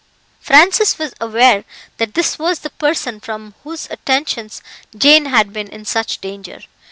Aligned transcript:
Francis 0.39 0.97
was 0.97 1.13
aware 1.21 1.63
that 1.97 2.15
this 2.15 2.39
was 2.39 2.61
the 2.61 2.71
person 2.71 3.19
from 3.19 3.53
whose 3.63 3.87
attentions 3.91 4.63
Jane 4.97 5.25
had 5.27 5.53
been 5.53 5.67
in 5.67 5.85
such 5.85 6.19
danger. 6.21 6.61